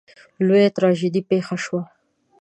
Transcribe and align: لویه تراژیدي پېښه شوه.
لویه 0.47 0.69
تراژیدي 0.75 1.21
پېښه 1.29 1.55
شوه. 1.63 1.81